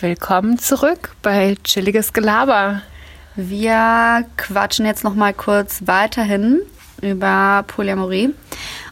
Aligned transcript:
Willkommen 0.00 0.58
zurück 0.58 1.16
bei 1.22 1.56
Chilliges 1.64 2.12
Gelaber. 2.12 2.82
Wir 3.34 4.26
quatschen 4.36 4.84
jetzt 4.84 5.04
noch 5.04 5.14
mal 5.14 5.32
kurz 5.32 5.86
weiterhin 5.86 6.60
über 7.00 7.64
Polyamorie. 7.66 8.34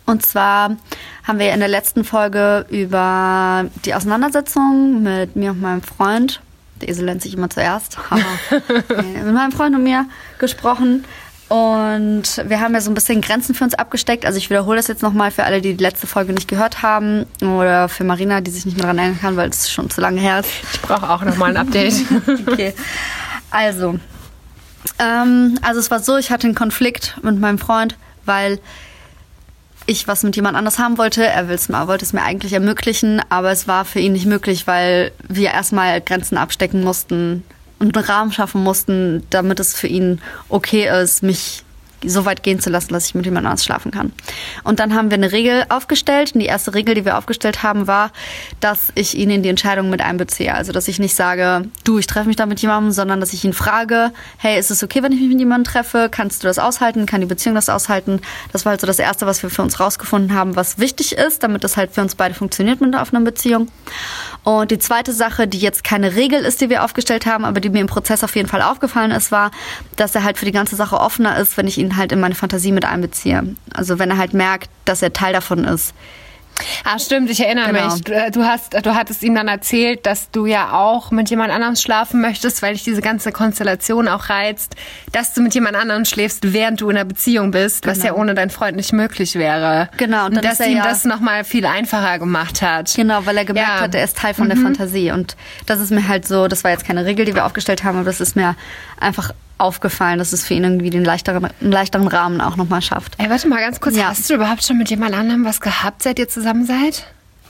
Und 0.06 0.24
zwar 0.24 0.78
haben 1.24 1.38
wir 1.38 1.52
in 1.52 1.60
der 1.60 1.68
letzten 1.68 2.04
Folge 2.04 2.64
über 2.70 3.66
die 3.84 3.94
Auseinandersetzung 3.94 5.02
mit 5.02 5.36
mir 5.36 5.50
und 5.50 5.60
meinem 5.60 5.82
Freund, 5.82 6.40
der 6.80 6.88
Esel 6.88 7.04
nennt 7.04 7.20
sich 7.20 7.34
immer 7.34 7.50
zuerst, 7.50 7.98
mit 8.88 9.26
meinem 9.26 9.52
Freund 9.52 9.76
und 9.76 9.82
mir 9.82 10.06
gesprochen. 10.38 11.04
Und 11.48 12.42
wir 12.46 12.60
haben 12.60 12.74
ja 12.74 12.80
so 12.80 12.90
ein 12.90 12.94
bisschen 12.94 13.20
Grenzen 13.20 13.54
für 13.54 13.64
uns 13.64 13.74
abgesteckt. 13.74 14.24
Also 14.24 14.38
ich 14.38 14.48
wiederhole 14.48 14.78
das 14.78 14.88
jetzt 14.88 15.02
nochmal 15.02 15.30
für 15.30 15.44
alle, 15.44 15.60
die 15.60 15.74
die 15.74 15.82
letzte 15.82 16.06
Folge 16.06 16.32
nicht 16.32 16.48
gehört 16.48 16.82
haben. 16.82 17.26
Oder 17.42 17.88
für 17.88 18.04
Marina, 18.04 18.40
die 18.40 18.50
sich 18.50 18.64
nicht 18.64 18.76
mehr 18.76 18.84
daran 18.84 18.98
erinnern 18.98 19.20
kann, 19.20 19.36
weil 19.36 19.50
es 19.50 19.70
schon 19.70 19.90
zu 19.90 20.00
lange 20.00 20.20
her 20.20 20.40
ist. 20.40 20.48
Ich 20.72 20.80
brauche 20.80 21.08
auch 21.08 21.22
nochmal 21.22 21.50
ein 21.50 21.56
Update. 21.58 21.94
okay. 22.46 22.72
Also, 23.50 23.98
ähm, 24.98 25.58
also 25.62 25.80
es 25.80 25.90
war 25.90 26.00
so, 26.00 26.16
ich 26.16 26.30
hatte 26.30 26.46
einen 26.46 26.54
Konflikt 26.54 27.18
mit 27.22 27.38
meinem 27.38 27.58
Freund, 27.58 27.96
weil 28.24 28.58
ich 29.86 30.08
was 30.08 30.22
mit 30.22 30.34
jemand 30.34 30.56
anders 30.56 30.78
haben 30.78 30.96
wollte. 30.96 31.26
Er 31.26 31.46
wollte 31.48 32.04
es 32.04 32.12
mir 32.14 32.22
eigentlich 32.22 32.54
ermöglichen, 32.54 33.20
aber 33.28 33.50
es 33.50 33.68
war 33.68 33.84
für 33.84 34.00
ihn 34.00 34.14
nicht 34.14 34.26
möglich, 34.26 34.66
weil 34.66 35.12
wir 35.28 35.50
erstmal 35.50 36.00
Grenzen 36.00 36.38
abstecken 36.38 36.82
mussten 36.82 37.44
einen 37.78 37.90
Rahmen 37.90 38.32
schaffen 38.32 38.62
mussten, 38.62 39.24
damit 39.30 39.60
es 39.60 39.74
für 39.74 39.88
ihn 39.88 40.20
okay 40.48 40.88
ist, 41.02 41.22
mich 41.22 41.63
so 42.06 42.24
weit 42.24 42.42
gehen 42.42 42.60
zu 42.60 42.70
lassen, 42.70 42.92
dass 42.92 43.06
ich 43.06 43.14
mit 43.14 43.24
jemand 43.24 43.46
anders 43.46 43.64
schlafen 43.64 43.90
kann. 43.90 44.12
Und 44.62 44.80
dann 44.80 44.94
haben 44.94 45.10
wir 45.10 45.16
eine 45.16 45.32
Regel 45.32 45.64
aufgestellt. 45.68 46.34
Und 46.34 46.40
die 46.40 46.46
erste 46.46 46.74
Regel, 46.74 46.94
die 46.94 47.04
wir 47.04 47.18
aufgestellt 47.18 47.62
haben, 47.62 47.86
war, 47.86 48.10
dass 48.60 48.92
ich 48.94 49.16
ihn 49.16 49.30
in 49.30 49.42
die 49.42 49.48
Entscheidung 49.48 49.90
mit 49.90 50.02
einbeziehe. 50.02 50.54
Also, 50.54 50.72
dass 50.72 50.88
ich 50.88 50.98
nicht 50.98 51.14
sage, 51.14 51.68
du, 51.84 51.98
ich 51.98 52.06
treffe 52.06 52.26
mich 52.26 52.36
da 52.36 52.46
mit 52.46 52.60
jemandem, 52.60 52.92
sondern 52.92 53.20
dass 53.20 53.32
ich 53.32 53.44
ihn 53.44 53.52
frage, 53.52 54.12
hey, 54.38 54.58
ist 54.58 54.70
es 54.70 54.82
okay, 54.82 55.02
wenn 55.02 55.12
ich 55.12 55.20
mich 55.20 55.30
mit 55.30 55.38
jemandem 55.38 55.70
treffe? 55.70 56.08
Kannst 56.10 56.42
du 56.42 56.46
das 56.46 56.58
aushalten? 56.58 57.06
Kann 57.06 57.20
die 57.20 57.26
Beziehung 57.26 57.54
das 57.54 57.68
aushalten? 57.68 58.20
Das 58.52 58.64
war 58.64 58.70
halt 58.70 58.80
so 58.80 58.86
das 58.86 58.98
Erste, 58.98 59.26
was 59.26 59.42
wir 59.42 59.50
für 59.50 59.62
uns 59.62 59.80
rausgefunden 59.80 60.34
haben, 60.34 60.56
was 60.56 60.78
wichtig 60.78 61.12
ist, 61.16 61.42
damit 61.42 61.64
das 61.64 61.76
halt 61.76 61.92
für 61.92 62.00
uns 62.00 62.14
beide 62.14 62.34
funktioniert 62.34 62.80
mit 62.80 62.94
einer 62.94 63.02
offenen 63.02 63.24
Beziehung. 63.24 63.68
Und 64.42 64.70
die 64.70 64.78
zweite 64.78 65.12
Sache, 65.12 65.48
die 65.48 65.58
jetzt 65.58 65.84
keine 65.84 66.14
Regel 66.16 66.44
ist, 66.44 66.60
die 66.60 66.68
wir 66.68 66.84
aufgestellt 66.84 67.26
haben, 67.26 67.44
aber 67.44 67.60
die 67.60 67.70
mir 67.70 67.80
im 67.80 67.86
Prozess 67.86 68.22
auf 68.24 68.36
jeden 68.36 68.48
Fall 68.48 68.62
aufgefallen 68.62 69.10
ist, 69.10 69.32
war, 69.32 69.50
dass 69.96 70.14
er 70.14 70.24
halt 70.24 70.38
für 70.38 70.44
die 70.44 70.52
ganze 70.52 70.76
Sache 70.76 71.00
offener 71.00 71.38
ist, 71.38 71.56
wenn 71.56 71.66
ich 71.66 71.78
ihn 71.78 71.93
halt 71.96 72.12
in 72.12 72.20
meine 72.20 72.34
Fantasie 72.34 72.72
mit 72.72 72.84
einbeziehe. 72.84 73.54
Also 73.72 73.98
wenn 73.98 74.10
er 74.10 74.18
halt 74.18 74.34
merkt, 74.34 74.70
dass 74.84 75.02
er 75.02 75.12
Teil 75.12 75.32
davon 75.32 75.64
ist. 75.64 75.94
Ah, 76.84 76.98
stimmt, 76.98 77.30
ich 77.30 77.40
erinnere 77.40 77.72
genau. 77.72 77.94
mich. 77.94 78.04
Du, 78.04 78.30
du, 78.32 78.44
hast, 78.44 78.74
du 78.74 78.94
hattest 78.94 79.22
ihm 79.22 79.34
dann 79.34 79.48
erzählt, 79.48 80.06
dass 80.06 80.30
du 80.30 80.46
ja 80.46 80.72
auch 80.72 81.10
mit 81.10 81.28
jemand 81.30 81.52
anderem 81.52 81.76
schlafen 81.76 82.20
möchtest, 82.20 82.62
weil 82.62 82.74
dich 82.74 82.84
diese 82.84 83.02
ganze 83.02 83.32
Konstellation 83.32 84.06
auch 84.06 84.28
reizt, 84.28 84.76
dass 85.12 85.34
du 85.34 85.42
mit 85.42 85.54
jemand 85.54 85.76
anderem 85.76 86.04
schläfst, 86.04 86.52
während 86.52 86.80
du 86.80 86.90
in 86.90 86.96
einer 86.96 87.04
Beziehung 87.04 87.50
bist, 87.50 87.82
genau. 87.82 87.96
was 87.96 88.04
ja 88.04 88.14
ohne 88.14 88.34
deinen 88.34 88.50
Freund 88.50 88.76
nicht 88.76 88.92
möglich 88.92 89.34
wäre. 89.34 89.88
Genau. 89.96 90.26
Und, 90.26 90.36
und 90.36 90.44
dass 90.44 90.60
ihm 90.60 90.76
ja 90.76 90.84
das 90.84 91.04
nochmal 91.04 91.44
viel 91.44 91.66
einfacher 91.66 92.18
gemacht 92.18 92.62
hat. 92.62 92.94
Genau, 92.94 93.26
weil 93.26 93.36
er 93.36 93.44
gemerkt 93.44 93.68
ja. 93.68 93.80
hat, 93.80 93.94
er 93.94 94.04
ist 94.04 94.16
Teil 94.16 94.34
von 94.34 94.44
mhm. 94.44 94.50
der 94.50 94.58
Fantasie. 94.58 95.10
Und 95.10 95.36
das 95.66 95.80
ist 95.80 95.90
mir 95.90 96.06
halt 96.06 96.26
so, 96.26 96.46
das 96.46 96.62
war 96.62 96.70
jetzt 96.70 96.86
keine 96.86 97.04
Regel, 97.04 97.24
die 97.24 97.34
wir 97.34 97.46
aufgestellt 97.46 97.82
haben, 97.82 97.96
aber 97.96 98.06
das 98.06 98.20
ist 98.20 98.36
mir 98.36 98.54
einfach 99.00 99.32
aufgefallen, 99.58 100.18
dass 100.18 100.32
es 100.32 100.44
für 100.44 100.54
ihn 100.54 100.64
irgendwie 100.64 100.90
den 100.90 101.04
leichteren, 101.04 101.44
einen 101.60 101.72
leichteren 101.72 102.08
Rahmen 102.08 102.40
auch 102.40 102.56
nochmal 102.56 102.82
schafft. 102.82 103.14
Ey, 103.18 103.30
warte 103.30 103.48
mal 103.48 103.60
ganz 103.60 103.80
kurz. 103.80 103.96
Ja. 103.96 104.08
Hast 104.08 104.28
du 104.28 104.34
überhaupt 104.34 104.64
schon 104.64 104.78
mit 104.78 104.90
jemand 104.90 105.14
anderem 105.14 105.44
was 105.44 105.60
gehabt, 105.60 106.02
seit 106.02 106.18
ihr 106.18 106.28
zusammen 106.28 106.66
seid? 106.66 107.06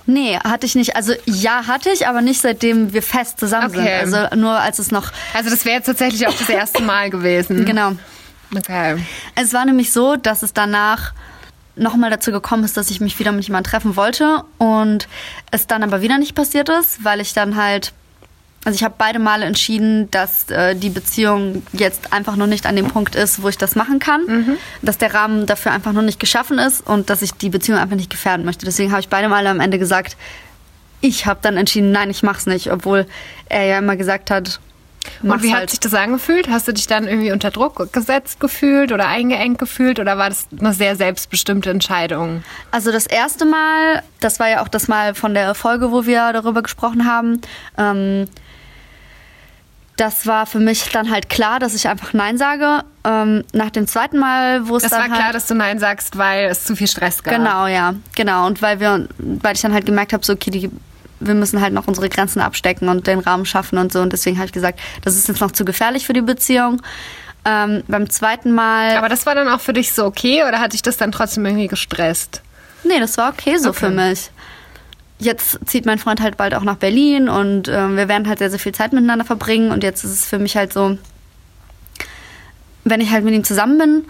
Nee, 0.06 0.38
hatte 0.38 0.66
ich 0.66 0.74
nicht. 0.74 0.96
Also 0.96 1.14
ja, 1.24 1.66
hatte 1.66 1.90
ich, 1.90 2.06
aber 2.06 2.20
nicht 2.20 2.40
seitdem 2.40 2.92
wir 2.92 3.02
fest 3.02 3.40
zusammen 3.40 3.70
okay. 3.70 4.00
sind. 4.04 4.14
Also 4.14 4.36
nur 4.36 4.58
als 4.58 4.78
es 4.78 4.90
noch. 4.90 5.12
Also 5.32 5.48
das 5.48 5.64
wäre 5.64 5.76
jetzt 5.76 5.86
tatsächlich 5.86 6.26
auch 6.26 6.34
das 6.34 6.48
erste 6.48 6.82
Mal 6.82 7.08
gewesen. 7.08 7.64
Genau. 7.64 7.92
Okay. 8.54 8.98
Es 9.34 9.52
war 9.54 9.64
nämlich 9.64 9.92
so, 9.92 10.16
dass 10.16 10.42
es 10.42 10.52
danach 10.52 11.14
nochmal 11.76 12.10
dazu 12.10 12.30
gekommen 12.30 12.64
ist, 12.64 12.76
dass 12.76 12.90
ich 12.90 13.00
mich 13.00 13.18
wieder 13.18 13.32
mit 13.32 13.46
jemandem 13.46 13.70
treffen 13.70 13.96
wollte 13.96 14.44
und 14.58 15.08
es 15.50 15.66
dann 15.66 15.82
aber 15.82 16.02
wieder 16.02 16.18
nicht 16.18 16.34
passiert 16.34 16.68
ist, 16.68 17.02
weil 17.02 17.20
ich 17.20 17.32
dann 17.32 17.56
halt 17.56 17.92
also 18.64 18.76
ich 18.76 18.82
habe 18.82 18.94
beide 18.96 19.18
Male 19.18 19.44
entschieden, 19.44 20.10
dass 20.10 20.50
äh, 20.50 20.74
die 20.74 20.88
Beziehung 20.88 21.62
jetzt 21.72 22.12
einfach 22.12 22.36
noch 22.36 22.46
nicht 22.46 22.66
an 22.66 22.76
dem 22.76 22.88
Punkt 22.88 23.14
ist, 23.14 23.42
wo 23.42 23.48
ich 23.48 23.58
das 23.58 23.76
machen 23.76 23.98
kann, 23.98 24.26
mhm. 24.26 24.56
dass 24.80 24.96
der 24.96 25.12
Rahmen 25.12 25.46
dafür 25.46 25.72
einfach 25.72 25.92
noch 25.92 26.02
nicht 26.02 26.18
geschaffen 26.18 26.58
ist 26.58 26.86
und 26.86 27.10
dass 27.10 27.22
ich 27.22 27.32
die 27.32 27.50
Beziehung 27.50 27.78
einfach 27.78 27.96
nicht 27.96 28.10
gefährden 28.10 28.44
möchte. 28.44 28.64
Deswegen 28.64 28.90
habe 28.90 29.00
ich 29.00 29.08
beide 29.08 29.28
Male 29.28 29.50
am 29.50 29.60
Ende 29.60 29.78
gesagt, 29.78 30.16
ich 31.02 31.26
habe 31.26 31.40
dann 31.42 31.58
entschieden, 31.58 31.92
nein, 31.92 32.08
ich 32.08 32.22
mach's 32.22 32.46
nicht, 32.46 32.72
obwohl 32.72 33.06
er 33.50 33.64
ja 33.64 33.78
immer 33.78 33.96
gesagt 33.96 34.30
hat. 34.30 34.60
Und 35.22 35.42
wie 35.42 35.52
halt. 35.52 35.64
hat 35.64 35.70
sich 35.70 35.80
das 35.80 35.92
angefühlt? 35.92 36.48
Hast 36.48 36.66
du 36.66 36.72
dich 36.72 36.86
dann 36.86 37.06
irgendwie 37.06 37.32
unter 37.32 37.50
Druck 37.50 37.92
gesetzt 37.92 38.40
gefühlt 38.40 38.90
oder 38.90 39.06
eingeengt 39.06 39.58
gefühlt 39.58 40.00
oder 40.00 40.16
war 40.16 40.30
das 40.30 40.46
eine 40.58 40.72
sehr 40.72 40.96
selbstbestimmte 40.96 41.68
Entscheidung? 41.68 42.42
Also 42.70 42.90
das 42.90 43.06
erste 43.06 43.44
Mal, 43.44 44.02
das 44.20 44.40
war 44.40 44.48
ja 44.48 44.62
auch 44.62 44.68
das 44.68 44.88
Mal 44.88 45.14
von 45.14 45.34
der 45.34 45.54
Folge, 45.54 45.92
wo 45.92 46.06
wir 46.06 46.32
darüber 46.32 46.62
gesprochen 46.62 47.04
haben. 47.04 47.42
Ähm, 47.76 48.26
das 49.96 50.26
war 50.26 50.46
für 50.46 50.58
mich 50.58 50.88
dann 50.90 51.10
halt 51.10 51.28
klar, 51.28 51.60
dass 51.60 51.74
ich 51.74 51.88
einfach 51.88 52.12
Nein 52.12 52.36
sage. 52.36 52.80
Ähm, 53.04 53.44
nach 53.52 53.70
dem 53.70 53.86
zweiten 53.86 54.18
Mal, 54.18 54.68
wo 54.68 54.76
es 54.76 54.82
das 54.82 54.90
dann 54.90 55.02
war 55.02 55.08
halt 55.08 55.20
klar, 55.20 55.32
dass 55.32 55.46
du 55.46 55.54
Nein 55.54 55.78
sagst, 55.78 56.18
weil 56.18 56.46
es 56.46 56.64
zu 56.64 56.74
viel 56.74 56.88
Stress 56.88 57.22
gab. 57.22 57.34
Genau, 57.34 57.66
ja, 57.66 57.94
genau. 58.16 58.46
Und 58.46 58.60
weil 58.60 58.80
wir, 58.80 59.08
weil 59.18 59.54
ich 59.54 59.62
dann 59.62 59.72
halt 59.72 59.86
gemerkt 59.86 60.12
habe, 60.12 60.24
so 60.24 60.32
okay, 60.32 60.50
die, 60.50 60.70
wir 61.20 61.34
müssen 61.34 61.60
halt 61.60 61.72
noch 61.72 61.86
unsere 61.86 62.08
Grenzen 62.08 62.40
abstecken 62.40 62.88
und 62.88 63.06
den 63.06 63.20
Rahmen 63.20 63.46
schaffen 63.46 63.78
und 63.78 63.92
so. 63.92 64.00
Und 64.00 64.12
deswegen 64.12 64.36
habe 64.36 64.46
ich 64.46 64.52
gesagt, 64.52 64.80
das 65.02 65.14
ist 65.14 65.28
jetzt 65.28 65.40
noch 65.40 65.52
zu 65.52 65.64
gefährlich 65.64 66.06
für 66.06 66.12
die 66.12 66.22
Beziehung. 66.22 66.82
Ähm, 67.44 67.84
beim 67.86 68.10
zweiten 68.10 68.52
Mal. 68.52 68.96
Aber 68.96 69.08
das 69.08 69.26
war 69.26 69.34
dann 69.34 69.48
auch 69.48 69.60
für 69.60 69.74
dich 69.74 69.92
so 69.92 70.06
okay 70.06 70.44
oder 70.48 70.60
hat 70.60 70.72
dich 70.72 70.82
das 70.82 70.96
dann 70.96 71.12
trotzdem 71.12 71.44
irgendwie 71.46 71.68
gestresst? 71.68 72.40
Nee, 72.84 72.98
das 73.00 73.16
war 73.16 73.30
okay 73.30 73.58
so 73.58 73.70
okay. 73.70 73.78
für 73.80 73.90
mich 73.90 74.30
jetzt 75.18 75.58
zieht 75.66 75.86
mein 75.86 75.98
Freund 75.98 76.20
halt 76.20 76.36
bald 76.36 76.54
auch 76.54 76.62
nach 76.62 76.76
Berlin 76.76 77.28
und 77.28 77.68
äh, 77.68 77.96
wir 77.96 78.08
werden 78.08 78.28
halt 78.28 78.38
sehr, 78.38 78.50
sehr 78.50 78.58
viel 78.58 78.72
Zeit 78.72 78.92
miteinander 78.92 79.24
verbringen. 79.24 79.70
Und 79.70 79.82
jetzt 79.82 80.04
ist 80.04 80.12
es 80.12 80.26
für 80.26 80.38
mich 80.38 80.56
halt 80.56 80.72
so, 80.72 80.98
wenn 82.84 83.00
ich 83.00 83.10
halt 83.10 83.24
mit 83.24 83.34
ihm 83.34 83.44
zusammen 83.44 83.78
bin, 83.78 84.04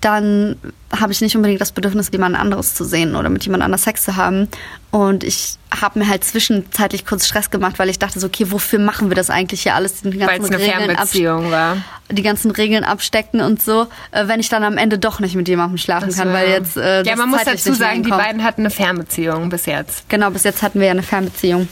dann 0.00 0.56
habe 0.94 1.12
ich 1.12 1.20
nicht 1.22 1.34
unbedingt 1.34 1.62
das 1.62 1.72
Bedürfnis, 1.72 2.10
jemand 2.12 2.36
anderes 2.36 2.74
zu 2.74 2.84
sehen 2.84 3.16
oder 3.16 3.30
mit 3.30 3.44
jemand 3.44 3.62
anders 3.62 3.84
Sex 3.84 4.04
zu 4.04 4.16
haben. 4.16 4.48
Und 4.90 5.24
ich 5.24 5.54
habe 5.80 5.98
mir 5.98 6.08
halt 6.08 6.24
zwischenzeitlich 6.24 7.06
kurz 7.06 7.26
Stress 7.26 7.50
gemacht, 7.50 7.78
weil 7.78 7.88
ich 7.88 7.98
dachte 7.98 8.20
so, 8.20 8.26
okay, 8.26 8.50
wofür 8.50 8.78
machen 8.78 9.08
wir 9.08 9.14
das 9.14 9.30
eigentlich 9.30 9.62
hier 9.62 9.74
alles? 9.74 10.02
Die 10.02 10.10
ganzen 10.10 10.26
weil 10.26 10.40
es 10.40 10.50
eine 10.50 10.58
Fernbeziehung 10.58 11.50
war. 11.50 11.78
Die 12.10 12.22
ganzen 12.22 12.50
Regeln 12.50 12.84
abstecken 12.84 13.40
und 13.40 13.62
so, 13.62 13.86
äh, 14.10 14.28
wenn 14.28 14.38
ich 14.38 14.48
dann 14.48 14.62
am 14.62 14.76
Ende 14.76 14.98
doch 14.98 15.20
nicht 15.20 15.36
mit 15.36 15.48
jemandem 15.48 15.78
schlafen 15.78 16.08
das 16.08 16.18
kann, 16.18 16.32
weil 16.32 16.50
jetzt 16.50 16.76
äh, 16.76 17.02
Ja, 17.02 17.16
man 17.16 17.30
muss 17.30 17.44
dazu 17.44 17.72
sagen, 17.72 18.02
die 18.02 18.10
beiden 18.10 18.44
hatten 18.44 18.62
eine 18.62 18.70
Fernbeziehung 18.70 19.48
bis 19.48 19.66
jetzt. 19.66 20.08
Genau, 20.10 20.30
bis 20.30 20.44
jetzt 20.44 20.62
hatten 20.62 20.80
wir 20.80 20.86
ja 20.86 20.92
eine 20.92 21.02
Fernbeziehung. 21.02 21.68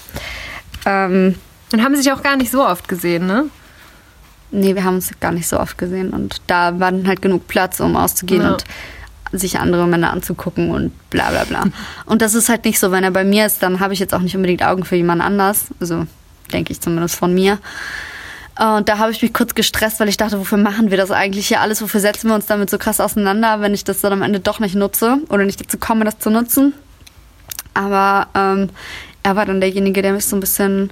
Ähm, 0.86 1.36
und 1.72 1.84
haben 1.84 1.96
sich 1.96 2.10
auch 2.12 2.22
gar 2.22 2.36
nicht 2.36 2.50
so 2.50 2.66
oft 2.66 2.88
gesehen, 2.88 3.26
ne? 3.26 3.46
Nee, 4.50 4.74
wir 4.74 4.84
haben 4.84 4.96
uns 4.96 5.10
gar 5.20 5.32
nicht 5.32 5.48
so 5.48 5.58
oft 5.58 5.78
gesehen 5.78 6.10
und 6.10 6.42
da 6.46 6.78
war 6.78 6.92
dann 6.92 7.06
halt 7.06 7.22
genug 7.22 7.48
Platz, 7.48 7.80
um 7.80 7.96
auszugehen 7.96 8.42
ja. 8.42 8.52
und 8.52 8.64
sich 9.32 9.58
andere 9.58 9.86
Männer 9.86 10.12
anzugucken 10.12 10.70
und 10.70 10.92
bla 11.08 11.30
bla 11.30 11.44
bla. 11.44 11.64
Und 12.04 12.20
das 12.20 12.34
ist 12.34 12.50
halt 12.50 12.66
nicht 12.66 12.78
so, 12.78 12.90
wenn 12.90 13.02
er 13.02 13.10
bei 13.10 13.24
mir 13.24 13.46
ist, 13.46 13.62
dann 13.62 13.80
habe 13.80 13.94
ich 13.94 14.00
jetzt 14.00 14.14
auch 14.14 14.20
nicht 14.20 14.36
unbedingt 14.36 14.62
Augen 14.62 14.84
für 14.84 14.96
jemand 14.96 15.22
anders. 15.22 15.66
Also 15.80 16.06
denke 16.52 16.72
ich 16.72 16.80
zumindest 16.80 17.16
von 17.16 17.32
mir. 17.32 17.58
Und 18.58 18.88
da 18.88 18.98
habe 18.98 19.10
ich 19.10 19.22
mich 19.22 19.32
kurz 19.32 19.54
gestresst, 19.54 19.98
weil 19.98 20.08
ich 20.08 20.18
dachte, 20.18 20.38
wofür 20.38 20.58
machen 20.58 20.90
wir 20.90 20.98
das 20.98 21.10
eigentlich 21.10 21.48
hier 21.48 21.60
alles? 21.60 21.80
Wofür 21.80 22.00
setzen 22.00 22.28
wir 22.28 22.34
uns 22.34 22.46
damit 22.46 22.68
so 22.68 22.78
krass 22.78 23.00
auseinander, 23.00 23.60
wenn 23.60 23.72
ich 23.72 23.84
das 23.84 24.00
dann 24.00 24.12
am 24.12 24.22
Ende 24.22 24.40
doch 24.40 24.60
nicht 24.60 24.74
nutze 24.74 25.18
oder 25.30 25.44
nicht 25.44 25.60
dazu 25.60 25.78
komme, 25.78 26.04
das 26.04 26.18
zu 26.18 26.30
nutzen? 26.30 26.74
Aber 27.74 28.28
ähm, 28.34 28.68
er 29.22 29.36
war 29.36 29.46
dann 29.46 29.60
derjenige, 29.60 30.02
der 30.02 30.12
mich 30.12 30.26
so 30.26 30.36
ein 30.36 30.40
bisschen 30.40 30.90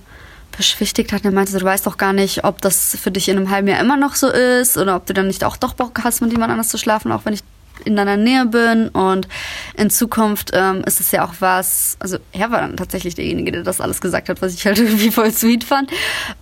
beschwichtigt 0.56 1.12
hat. 1.12 1.24
Er 1.24 1.32
meinte, 1.32 1.56
du 1.56 1.64
weißt 1.64 1.86
doch 1.86 1.96
gar 1.96 2.12
nicht, 2.12 2.44
ob 2.44 2.60
das 2.62 2.96
für 3.00 3.10
dich 3.10 3.28
in 3.28 3.36
einem 3.36 3.50
halben 3.50 3.68
Jahr 3.68 3.80
immer 3.80 3.96
noch 3.96 4.14
so 4.14 4.28
ist 4.28 4.76
oder 4.76 4.96
ob 4.96 5.06
du 5.06 5.12
dann 5.12 5.26
nicht 5.26 5.44
auch 5.44 5.56
doch 5.56 5.74
Bock 5.74 6.00
hast, 6.02 6.22
mit 6.22 6.32
jemand 6.32 6.52
anders 6.52 6.68
zu 6.68 6.78
schlafen, 6.78 7.12
auch 7.12 7.24
wenn 7.24 7.34
ich 7.34 7.40
in 7.84 7.96
deiner 7.96 8.16
Nähe 8.16 8.46
bin. 8.46 8.88
Und 8.88 9.28
in 9.76 9.90
Zukunft 9.90 10.50
ähm, 10.54 10.82
ist 10.86 11.00
es 11.00 11.10
ja 11.12 11.24
auch 11.24 11.34
was, 11.40 11.96
also 11.98 12.18
er 12.32 12.50
war 12.50 12.60
dann 12.60 12.76
tatsächlich 12.76 13.14
derjenige, 13.14 13.52
der 13.52 13.62
das 13.62 13.80
alles 13.80 14.00
gesagt 14.00 14.28
hat, 14.28 14.42
was 14.42 14.54
ich 14.54 14.66
halt 14.66 14.78
irgendwie 14.80 15.10
voll 15.10 15.32
sweet 15.32 15.64
fand. 15.64 15.90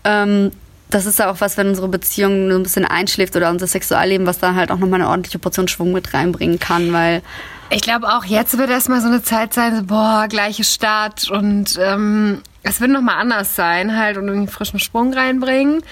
Ähm, 0.04 0.52
das 0.90 1.06
ist 1.06 1.18
ja 1.18 1.30
auch 1.30 1.40
was, 1.40 1.56
wenn 1.56 1.68
unsere 1.68 1.88
Beziehung 1.88 2.50
so 2.50 2.56
ein 2.56 2.62
bisschen 2.62 2.84
einschläft 2.84 3.36
oder 3.36 3.50
unser 3.50 3.66
Sexualleben, 3.66 4.26
was 4.26 4.38
dann 4.38 4.56
halt 4.56 4.70
auch 4.70 4.78
nochmal 4.78 5.00
eine 5.00 5.10
ordentliche 5.10 5.38
Portion 5.38 5.68
Schwung 5.68 5.92
mit 5.92 6.14
reinbringen 6.14 6.58
kann, 6.58 6.92
weil 6.92 7.22
ich 7.70 7.82
glaube 7.82 8.08
auch 8.08 8.24
jetzt 8.24 8.56
wird 8.56 8.70
erstmal 8.70 9.02
so 9.02 9.08
eine 9.08 9.22
Zeit 9.22 9.52
sein, 9.52 9.76
so, 9.76 9.82
boah, 9.84 10.26
gleiche 10.28 10.64
Stadt 10.64 11.30
und 11.30 11.78
ähm, 11.80 12.42
es 12.62 12.80
wird 12.80 12.90
nochmal 12.90 13.16
anders 13.18 13.54
sein, 13.54 13.96
halt 13.96 14.16
und 14.16 14.28
irgendwie 14.28 14.50
frischen 14.52 14.80
Sprung 14.80 15.12
reinbringen. 15.12 15.82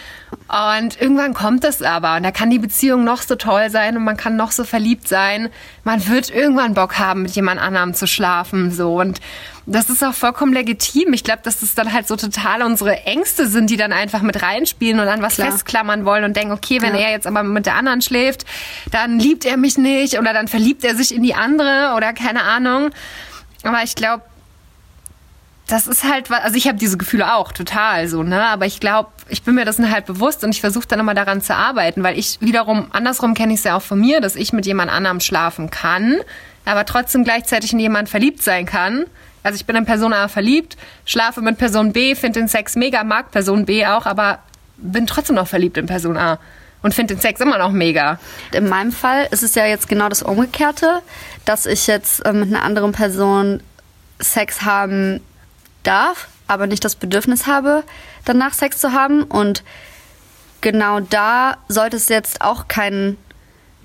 Und 0.49 1.01
irgendwann 1.01 1.33
kommt 1.33 1.65
es 1.65 1.81
aber. 1.81 2.17
Und 2.17 2.25
da 2.25 2.33
kann 2.33 2.51
die 2.51 2.59
Beziehung 2.59 3.05
noch 3.05 3.23
so 3.23 3.37
toll 3.37 3.71
sein 3.71 3.97
und 3.97 4.05
man 4.05 4.17
kann 4.17 4.37
noch 4.37 4.51
so 4.51 4.65
verliebt 4.65 5.07
sein. 5.07 5.49
Man 5.85 6.07
wird 6.09 6.31
irgendwann 6.31 6.75
Bock 6.75 6.99
haben, 6.99 7.23
mit 7.23 7.33
jemand 7.33 7.61
anderem 7.61 7.95
zu 7.95 8.07
schlafen. 8.07 8.73
So. 8.73 9.01
Und 9.01 9.21
das 9.67 9.91
ist 9.91 10.05
auch 10.05 10.13
vollkommen 10.13 10.53
legitim. 10.53 11.13
Ich 11.13 11.25
glaube, 11.25 11.41
dass 11.45 11.61
das 11.61 11.75
dann 11.75 11.93
halt 11.93 12.09
so 12.09 12.17
total 12.17 12.63
unsere 12.63 13.05
Ängste 13.05 13.49
sind, 13.49 13.71
die 13.71 13.77
dann 13.77 13.93
einfach 13.93 14.23
mit 14.23 14.43
reinspielen 14.43 15.01
und 15.01 15.09
an 15.09 15.23
was 15.23 15.37
Klar. 15.37 15.53
festklammern 15.53 16.05
wollen 16.05 16.25
und 16.25 16.37
denken, 16.37 16.53
okay, 16.53 16.83
wenn 16.83 16.95
ja. 16.95 17.03
er 17.03 17.11
jetzt 17.13 17.27
aber 17.27 17.45
mit 17.45 17.67
der 17.67 17.75
anderen 17.75 18.03
schläft, 18.03 18.45
dann 18.91 19.19
liebt 19.21 19.45
er 19.45 19.57
mich 19.57 19.79
nicht 19.79 20.19
oder 20.19 20.33
dann 20.33 20.49
verliebt 20.49 20.85
er 20.85 20.97
sich 20.97 21.15
in 21.15 21.23
die 21.23 21.35
andere 21.35 21.95
oder 21.97 22.13
keine 22.13 22.43
Ahnung. 22.43 22.91
Aber 23.63 23.83
ich 23.83 23.95
glaube, 23.95 24.23
das 25.67 25.89
ist 25.89 26.05
halt, 26.05 26.31
also 26.31 26.57
ich 26.57 26.69
habe 26.69 26.79
diese 26.79 26.97
Gefühle 26.97 27.35
auch 27.35 27.51
total 27.51 28.07
so, 28.07 28.23
ne? 28.23 28.43
Aber 28.45 28.67
ich 28.67 28.79
glaube, 28.79 29.11
ich 29.29 29.43
bin 29.43 29.57
mir 29.57 29.65
das 29.65 29.79
halt 29.79 30.07
bewusst 30.07 30.45
und 30.45 30.51
ich 30.51 30.61
versuche 30.61 30.87
dann 30.87 31.01
immer 31.01 31.15
daran 31.15 31.43
zu 31.43 31.55
arbeiten, 31.55 32.03
weil 32.05 32.19
ich 32.19 32.39
wiederum, 32.41 32.87
andersrum 32.93 33.35
kenne 33.35 33.53
ich 33.53 33.59
es 33.61 33.65
ja 33.65 33.77
auch 33.77 33.83
von 33.83 34.01
mir, 34.01 34.21
dass 34.21 34.37
ich 34.37 34.53
mit 34.53 34.65
jemand 34.67 34.93
anderem 34.93 35.19
schlafen 35.21 35.71
kann, 35.71 36.19
aber 36.65 36.85
trotzdem 36.85 37.25
gleichzeitig 37.25 37.73
in 37.73 37.81
jemand 37.81 38.09
verliebt 38.09 38.43
sein 38.43 38.65
kann. 38.65 39.07
Also 39.43 39.57
ich 39.57 39.67
bin 39.67 39.77
in 39.77 39.87
Person 39.87 40.13
A 40.13 40.29
verliebt, 40.29 40.77
schlafe 41.05 41.41
mit 41.41 41.59
Person 41.59 41.93
B, 41.93 42.15
finde 42.15 42.41
den 42.41 42.49
Sex 42.49 42.77
mega, 42.77 43.03
mag 43.03 43.33
Person 43.33 43.65
B 43.67 43.87
auch, 43.87 44.07
aber 44.07 44.39
bin 44.77 45.07
trotzdem 45.07 45.37
noch 45.37 45.49
verliebt 45.49 45.77
in 45.79 45.87
Person 45.87 46.17
A 46.17 46.39
und 46.83 46.95
finde 46.95 47.15
den 47.15 47.21
Sex 47.21 47.41
immer 47.41 47.59
noch 47.59 47.73
mega. 47.73 48.21
In 48.53 48.69
meinem 48.69 48.93
Fall 48.93 49.27
ist 49.33 49.43
es 49.43 49.57
ja 49.57 49.67
jetzt 49.67 49.89
genau 49.89 50.09
das 50.09 50.23
Umgekehrte, 50.23 51.01
dass 51.45 51.67
ich 51.67 51.89
jetzt 51.89 52.25
äh, 52.25 52.33
mit 52.33 52.49
einer 52.49 52.63
anderen 52.63 52.93
Person 52.93 53.61
Sex 54.21 54.63
haben 54.63 55.21
darf, 55.87 56.29
aber 56.47 56.67
nicht 56.67 56.85
das 56.85 56.97
Bedürfnis 56.97 57.47
habe, 57.47 57.85
danach 58.25 58.55
Sex 58.55 58.79
zu 58.79 58.93
haben. 58.93 59.23
Und 59.23 59.63
genau 60.61 61.01
da 61.01 61.59
sollte 61.69 61.97
es 61.97 62.09
jetzt 62.09 62.41
auch 62.41 62.69
keinen 62.69 63.19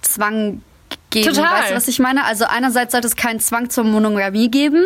Zwang 0.02 0.62
geben. 1.10 1.34
Total. 1.34 1.62
Weißt 1.62 1.72
du, 1.72 1.76
was 1.76 1.88
ich 1.88 2.00
meine? 2.00 2.26
Also 2.26 2.46
einerseits 2.46 2.92
sollte 2.92 3.08
es 3.08 3.16
keinen 3.16 3.40
Zwang 3.40 3.70
zur 3.70 3.84
Monogamie 3.84 4.50
geben. 4.50 4.86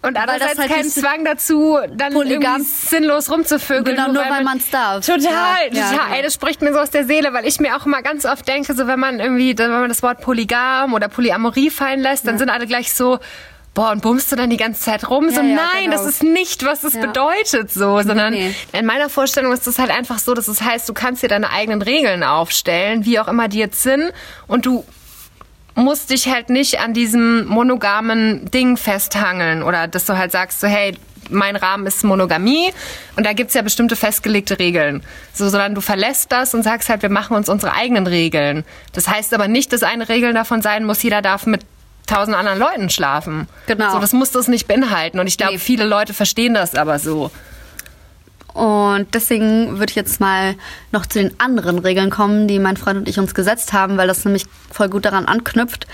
Und 0.00 0.16
andererseits 0.16 0.58
halt 0.58 0.70
keinen 0.70 0.88
Zwang 0.88 1.24
dazu, 1.24 1.76
dann 1.92 2.12
polygam 2.12 2.62
sinnlos 2.62 3.30
rumzuvögeln. 3.30 3.96
Genau, 3.96 4.12
nur, 4.12 4.22
weil 4.30 4.44
man 4.44 4.58
es 4.58 4.70
darf. 4.70 5.04
Total, 5.04 5.22
ja, 5.22 5.30
total. 5.30 5.76
Ja, 5.76 5.90
genau. 5.90 6.14
Ey, 6.14 6.22
das 6.22 6.34
spricht 6.34 6.62
mir 6.62 6.72
so 6.72 6.78
aus 6.78 6.90
der 6.90 7.04
Seele, 7.04 7.32
weil 7.32 7.44
ich 7.44 7.58
mir 7.58 7.76
auch 7.76 7.84
immer 7.84 8.00
ganz 8.02 8.24
oft 8.24 8.46
denke, 8.46 8.74
so 8.74 8.86
wenn 8.86 9.00
man 9.00 9.18
irgendwie, 9.18 9.58
wenn 9.58 9.70
man 9.70 9.88
das 9.88 10.02
Wort 10.04 10.20
Polygam 10.20 10.94
oder 10.94 11.08
Polyamorie 11.08 11.70
fallen 11.70 11.98
lässt, 11.98 12.28
dann 12.28 12.36
ja. 12.36 12.38
sind 12.38 12.50
alle 12.50 12.68
gleich 12.68 12.94
so, 12.94 13.18
boah, 13.78 13.92
und 13.92 14.02
bummst 14.02 14.32
du 14.32 14.34
dann 14.34 14.50
die 14.50 14.56
ganze 14.56 14.80
Zeit 14.80 15.08
rum? 15.08 15.26
Ja, 15.28 15.36
so, 15.36 15.40
ja, 15.40 15.54
nein, 15.54 15.84
genau. 15.84 15.92
das 15.92 16.04
ist 16.04 16.24
nicht, 16.24 16.66
was 16.66 16.82
es 16.82 16.94
ja. 16.94 17.00
bedeutet, 17.00 17.72
so, 17.72 18.02
sondern 18.02 18.32
nee. 18.32 18.52
in 18.72 18.84
meiner 18.84 19.08
Vorstellung 19.08 19.52
ist 19.52 19.68
es 19.68 19.78
halt 19.78 19.92
einfach 19.92 20.18
so, 20.18 20.34
dass 20.34 20.48
es 20.48 20.60
heißt, 20.60 20.88
du 20.88 20.94
kannst 20.94 21.22
dir 21.22 21.28
deine 21.28 21.50
eigenen 21.50 21.80
Regeln 21.80 22.24
aufstellen, 22.24 23.04
wie 23.04 23.20
auch 23.20 23.28
immer 23.28 23.46
die 23.46 23.58
jetzt 23.58 23.84
sind, 23.84 24.12
und 24.48 24.66
du 24.66 24.84
musst 25.76 26.10
dich 26.10 26.26
halt 26.26 26.50
nicht 26.50 26.80
an 26.80 26.92
diesem 26.92 27.46
monogamen 27.46 28.50
Ding 28.50 28.76
festhangeln 28.76 29.62
oder 29.62 29.86
dass 29.86 30.06
du 30.06 30.18
halt 30.18 30.32
sagst, 30.32 30.58
so, 30.58 30.66
hey, 30.66 30.96
mein 31.30 31.54
Rahmen 31.54 31.86
ist 31.86 32.02
Monogamie 32.02 32.72
und 33.14 33.24
da 33.26 33.32
gibt's 33.32 33.54
ja 33.54 33.62
bestimmte 33.62 33.94
festgelegte 33.94 34.58
Regeln. 34.58 35.04
So, 35.32 35.48
sondern 35.48 35.76
du 35.76 35.82
verlässt 35.82 36.32
das 36.32 36.52
und 36.52 36.64
sagst 36.64 36.88
halt, 36.88 37.02
wir 37.02 37.10
machen 37.10 37.36
uns 37.36 37.48
unsere 37.48 37.74
eigenen 37.74 38.08
Regeln. 38.08 38.64
Das 38.92 39.06
heißt 39.06 39.32
aber 39.34 39.46
nicht, 39.46 39.72
dass 39.72 39.84
eine 39.84 40.08
Regel 40.08 40.32
davon 40.32 40.62
sein 40.62 40.84
muss, 40.84 41.00
jeder 41.00 41.22
darf 41.22 41.46
mit 41.46 41.60
tausend 42.08 42.36
anderen 42.36 42.58
Leuten 42.58 42.90
schlafen. 42.90 43.48
Genau. 43.66 43.92
So, 43.92 43.98
das 43.98 44.12
muss 44.12 44.30
das 44.30 44.48
nicht 44.48 44.66
beinhalten. 44.66 45.18
Und 45.18 45.26
ich 45.26 45.36
glaube, 45.36 45.54
nee. 45.54 45.58
viele 45.58 45.84
Leute 45.84 46.14
verstehen 46.14 46.54
das 46.54 46.74
aber 46.74 46.98
so. 46.98 47.30
Und 48.54 49.14
deswegen 49.14 49.78
würde 49.78 49.90
ich 49.90 49.96
jetzt 49.96 50.20
mal 50.20 50.56
noch 50.90 51.06
zu 51.06 51.20
den 51.20 51.38
anderen 51.38 51.78
Regeln 51.78 52.10
kommen, 52.10 52.48
die 52.48 52.58
mein 52.58 52.76
Freund 52.76 52.98
und 52.98 53.08
ich 53.08 53.18
uns 53.18 53.34
gesetzt 53.34 53.72
haben, 53.72 53.96
weil 53.96 54.08
das 54.08 54.24
nämlich 54.24 54.46
voll 54.72 54.88
gut 54.88 55.04
daran 55.04 55.26
anknüpft 55.26 55.86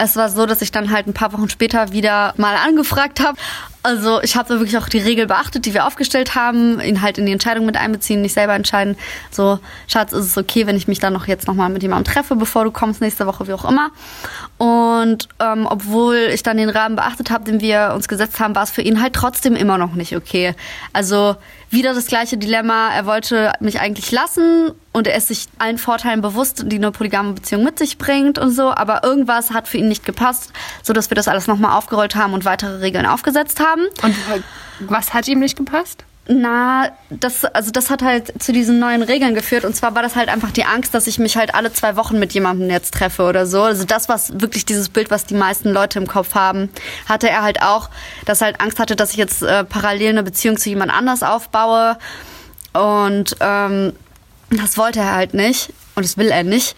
es 0.00 0.16
war 0.16 0.30
so, 0.30 0.46
dass 0.46 0.62
ich 0.62 0.72
dann 0.72 0.90
halt 0.90 1.06
ein 1.06 1.12
paar 1.12 1.32
Wochen 1.32 1.48
später 1.48 1.92
wieder 1.92 2.32
mal 2.36 2.56
angefragt 2.56 3.20
habe. 3.20 3.36
Also 3.82 4.20
ich 4.22 4.36
habe 4.36 4.50
wirklich 4.50 4.76
auch 4.76 4.88
die 4.88 4.98
Regel 4.98 5.26
beachtet, 5.26 5.64
die 5.64 5.72
wir 5.72 5.86
aufgestellt 5.86 6.34
haben, 6.34 6.80
ihn 6.80 7.00
halt 7.00 7.16
in 7.16 7.24
die 7.24 7.32
Entscheidung 7.32 7.64
mit 7.64 7.78
einbeziehen, 7.78 8.20
nicht 8.20 8.34
selber 8.34 8.54
entscheiden. 8.54 8.96
So, 9.30 9.58
Schatz, 9.88 10.12
ist 10.12 10.26
es 10.26 10.36
okay, 10.36 10.66
wenn 10.66 10.76
ich 10.76 10.86
mich 10.86 10.98
dann 10.98 11.14
noch 11.14 11.26
jetzt 11.26 11.46
nochmal 11.46 11.70
mit 11.70 11.82
jemandem 11.82 12.12
treffe, 12.12 12.36
bevor 12.36 12.64
du 12.64 12.72
kommst 12.72 13.00
nächste 13.00 13.26
Woche, 13.26 13.48
wie 13.48 13.54
auch 13.54 13.64
immer. 13.64 13.90
Und 14.58 15.28
ähm, 15.38 15.66
obwohl 15.66 16.16
ich 16.32 16.42
dann 16.42 16.58
den 16.58 16.68
Rahmen 16.68 16.96
beachtet 16.96 17.30
habe, 17.30 17.44
den 17.44 17.60
wir 17.60 17.92
uns 17.94 18.08
gesetzt 18.08 18.38
haben, 18.38 18.54
war 18.54 18.64
es 18.64 18.70
für 18.70 18.82
ihn 18.82 19.00
halt 19.00 19.14
trotzdem 19.14 19.56
immer 19.56 19.78
noch 19.78 19.94
nicht 19.94 20.14
okay. 20.14 20.54
Also 20.92 21.36
wieder 21.70 21.94
das 21.94 22.06
gleiche 22.06 22.36
Dilemma. 22.36 22.90
Er 22.92 23.06
wollte 23.06 23.52
mich 23.60 23.80
eigentlich 23.80 24.10
lassen 24.10 24.72
und 24.92 25.06
er 25.06 25.16
ist 25.16 25.28
sich 25.28 25.46
allen 25.58 25.78
Vorteilen 25.78 26.20
bewusst, 26.20 26.64
die 26.66 26.76
eine 26.76 26.90
polygame 26.90 27.32
Beziehung 27.32 27.62
mit 27.62 27.78
sich 27.78 27.96
bringt 27.96 28.38
und 28.38 28.50
so. 28.50 28.74
Aber 28.74 29.04
irgendwas 29.04 29.52
hat 29.52 29.68
für 29.68 29.78
ihn 29.78 29.88
nicht 29.88 30.04
gepasst, 30.04 30.52
so 30.82 30.92
dass 30.92 31.10
wir 31.10 31.14
das 31.14 31.28
alles 31.28 31.46
nochmal 31.46 31.76
aufgerollt 31.76 32.16
haben 32.16 32.34
und 32.34 32.44
weitere 32.44 32.80
Regeln 32.80 33.06
aufgesetzt 33.06 33.60
haben. 33.60 33.69
Und 34.02 34.16
was 34.80 35.12
hat 35.14 35.28
ihm 35.28 35.40
nicht 35.40 35.56
gepasst? 35.56 36.04
Na, 36.32 36.92
das, 37.08 37.44
also 37.44 37.72
das 37.72 37.90
hat 37.90 38.02
halt 38.02 38.40
zu 38.40 38.52
diesen 38.52 38.78
neuen 38.78 39.02
Regeln 39.02 39.34
geführt. 39.34 39.64
Und 39.64 39.74
zwar 39.74 39.96
war 39.96 40.02
das 40.02 40.14
halt 40.14 40.28
einfach 40.28 40.52
die 40.52 40.64
Angst, 40.64 40.94
dass 40.94 41.08
ich 41.08 41.18
mich 41.18 41.36
halt 41.36 41.56
alle 41.56 41.72
zwei 41.72 41.96
Wochen 41.96 42.20
mit 42.20 42.32
jemandem 42.32 42.70
jetzt 42.70 42.94
treffe 42.94 43.24
oder 43.24 43.46
so. 43.46 43.62
Also 43.62 43.84
das, 43.84 44.08
was 44.08 44.40
wirklich 44.40 44.64
dieses 44.64 44.90
Bild, 44.90 45.10
was 45.10 45.24
die 45.24 45.34
meisten 45.34 45.70
Leute 45.72 45.98
im 45.98 46.06
Kopf 46.06 46.36
haben, 46.36 46.68
hatte 47.08 47.28
er 47.28 47.42
halt 47.42 47.62
auch, 47.62 47.90
dass 48.26 48.42
er 48.42 48.46
halt 48.46 48.60
Angst 48.60 48.78
hatte, 48.78 48.94
dass 48.94 49.10
ich 49.10 49.16
jetzt 49.16 49.42
äh, 49.42 49.64
parallel 49.64 50.10
eine 50.10 50.22
Beziehung 50.22 50.56
zu 50.56 50.68
jemand 50.68 50.92
anders 50.92 51.24
aufbaue. 51.24 51.98
Und 52.74 53.36
ähm, 53.40 53.94
das 54.50 54.78
wollte 54.78 55.00
er 55.00 55.14
halt 55.14 55.34
nicht. 55.34 55.72
Und 55.96 56.04
das 56.04 56.16
will 56.16 56.28
er 56.28 56.44
nicht. 56.44 56.76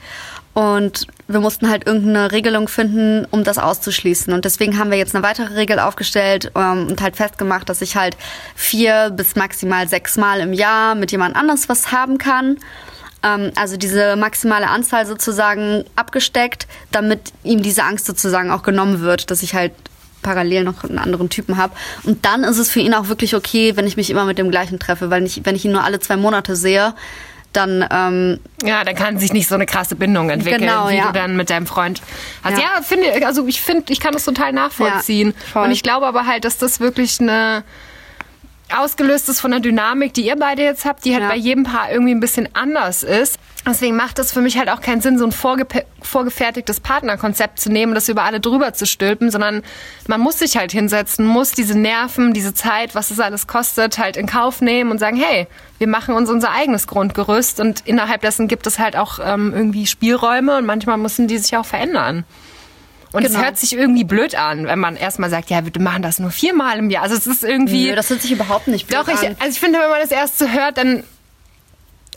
Und 0.54 1.06
wir 1.32 1.40
mussten 1.40 1.68
halt 1.68 1.86
irgendeine 1.86 2.32
Regelung 2.32 2.68
finden, 2.68 3.26
um 3.30 3.44
das 3.44 3.58
auszuschließen. 3.58 4.32
Und 4.32 4.44
deswegen 4.44 4.78
haben 4.78 4.90
wir 4.90 4.98
jetzt 4.98 5.14
eine 5.14 5.24
weitere 5.24 5.54
Regel 5.54 5.78
aufgestellt 5.78 6.52
ähm, 6.54 6.88
und 6.88 7.00
halt 7.00 7.16
festgemacht, 7.16 7.68
dass 7.68 7.82
ich 7.82 7.96
halt 7.96 8.16
vier 8.54 9.10
bis 9.10 9.36
maximal 9.36 9.88
sechs 9.88 10.16
Mal 10.16 10.40
im 10.40 10.52
Jahr 10.52 10.94
mit 10.94 11.12
jemand 11.12 11.36
anders 11.36 11.68
was 11.68 11.92
haben 11.92 12.18
kann. 12.18 12.58
Ähm, 13.22 13.52
also 13.54 13.76
diese 13.76 14.16
maximale 14.16 14.68
Anzahl 14.68 15.06
sozusagen 15.06 15.84
abgesteckt, 15.96 16.66
damit 16.90 17.32
ihm 17.44 17.62
diese 17.62 17.84
Angst 17.84 18.06
sozusagen 18.06 18.50
auch 18.50 18.62
genommen 18.62 19.00
wird, 19.00 19.30
dass 19.30 19.42
ich 19.42 19.54
halt 19.54 19.72
parallel 20.22 20.64
noch 20.64 20.84
einen 20.84 20.98
anderen 20.98 21.28
Typen 21.28 21.56
habe. 21.56 21.74
Und 22.04 22.24
dann 22.24 22.44
ist 22.44 22.58
es 22.58 22.70
für 22.70 22.80
ihn 22.80 22.94
auch 22.94 23.08
wirklich 23.08 23.34
okay, 23.34 23.76
wenn 23.76 23.86
ich 23.86 23.96
mich 23.96 24.08
immer 24.08 24.24
mit 24.24 24.38
dem 24.38 24.50
gleichen 24.50 24.78
treffe, 24.78 25.10
weil 25.10 25.24
ich, 25.24 25.44
wenn 25.44 25.56
ich 25.56 25.64
ihn 25.64 25.72
nur 25.72 25.84
alle 25.84 26.00
zwei 26.00 26.16
Monate 26.16 26.56
sehe, 26.56 26.94
dann 27.52 27.86
ähm, 27.90 28.40
ja, 28.64 28.84
dann 28.84 28.94
kann 28.94 29.18
sich 29.18 29.32
nicht 29.32 29.48
so 29.48 29.54
eine 29.54 29.66
krasse 29.66 29.96
Bindung 29.96 30.30
entwickeln, 30.30 30.62
genau, 30.62 30.88
wie 30.88 30.96
ja. 30.96 31.06
du 31.06 31.12
dann 31.12 31.36
mit 31.36 31.50
deinem 31.50 31.66
Freund 31.66 32.00
hast. 32.42 32.58
Ja, 32.58 32.76
ja 32.76 32.82
finde 32.82 33.26
also 33.26 33.46
ich 33.46 33.60
finde, 33.60 33.92
ich 33.92 34.00
kann 34.00 34.12
das 34.12 34.24
total 34.24 34.52
nachvollziehen. 34.52 35.34
Ja, 35.54 35.62
und 35.62 35.70
ich 35.70 35.82
glaube 35.82 36.06
aber 36.06 36.26
halt, 36.26 36.44
dass 36.44 36.58
das 36.58 36.80
wirklich 36.80 37.20
eine 37.20 37.64
ausgelöst 38.74 39.28
ist 39.28 39.40
von 39.40 39.50
der 39.50 39.60
Dynamik, 39.60 40.14
die 40.14 40.26
ihr 40.26 40.36
beide 40.36 40.62
jetzt 40.62 40.84
habt, 40.84 41.04
die 41.04 41.14
halt 41.14 41.28
bei 41.28 41.36
jedem 41.36 41.64
Paar 41.64 41.90
irgendwie 41.90 42.14
ein 42.14 42.20
bisschen 42.20 42.48
anders 42.54 43.02
ist. 43.02 43.38
Deswegen 43.64 43.94
macht 43.94 44.18
es 44.18 44.32
für 44.32 44.40
mich 44.40 44.58
halt 44.58 44.68
auch 44.68 44.80
keinen 44.80 45.00
Sinn, 45.00 45.18
so 45.18 45.24
ein 45.24 45.30
vorge 45.30 45.66
vorgefertigtes 46.00 46.80
Partnerkonzept 46.80 47.60
zu 47.60 47.70
nehmen, 47.70 47.94
das 47.94 48.08
über 48.08 48.24
alle 48.24 48.40
drüber 48.40 48.72
zu 48.72 48.86
stülpen, 48.86 49.30
sondern 49.30 49.62
man 50.08 50.20
muss 50.20 50.40
sich 50.40 50.56
halt 50.56 50.72
hinsetzen, 50.72 51.24
muss 51.24 51.52
diese 51.52 51.78
Nerven, 51.78 52.32
diese 52.32 52.54
Zeit, 52.54 52.96
was 52.96 53.12
es 53.12 53.20
alles 53.20 53.46
kostet, 53.46 53.98
halt 53.98 54.16
in 54.16 54.26
Kauf 54.26 54.60
nehmen 54.60 54.90
und 54.90 54.98
sagen, 54.98 55.16
hey, 55.16 55.46
wir 55.78 55.86
machen 55.86 56.16
uns 56.16 56.28
unser 56.28 56.50
eigenes 56.50 56.88
Grundgerüst 56.88 57.60
und 57.60 57.86
innerhalb 57.86 58.22
dessen 58.22 58.48
gibt 58.48 58.66
es 58.66 58.80
halt 58.80 58.96
auch 58.96 59.20
ähm, 59.24 59.52
irgendwie 59.54 59.86
Spielräume 59.86 60.56
und 60.56 60.66
manchmal 60.66 60.98
müssen 60.98 61.28
die 61.28 61.38
sich 61.38 61.56
auch 61.56 61.66
verändern. 61.66 62.24
Und 63.12 63.24
genau. 63.24 63.38
es 63.38 63.44
hört 63.44 63.58
sich 63.58 63.74
irgendwie 63.74 64.04
blöd 64.04 64.34
an, 64.34 64.66
wenn 64.66 64.78
man 64.78 64.96
erstmal 64.96 65.28
sagt, 65.28 65.50
ja, 65.50 65.64
wir 65.64 65.82
machen 65.82 66.02
das 66.02 66.18
nur 66.18 66.30
viermal 66.30 66.78
im 66.78 66.88
Jahr. 66.88 67.02
Also 67.02 67.14
es 67.14 67.26
ist 67.26 67.44
irgendwie. 67.44 67.90
Nö, 67.90 67.96
das 67.96 68.08
hört 68.08 68.22
sich 68.22 68.32
überhaupt 68.32 68.68
nicht 68.68 68.86
blöd 68.86 69.00
doch, 69.00 69.08
ich, 69.08 69.28
an. 69.28 69.36
Also 69.38 69.50
ich 69.50 69.60
finde, 69.60 69.78
wenn 69.80 69.90
man 69.90 70.00
das 70.00 70.10
erst 70.10 70.38
so 70.38 70.48
hört, 70.48 70.78
dann. 70.78 71.04